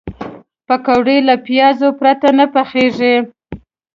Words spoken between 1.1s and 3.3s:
له پیازو پرته نه پخېږي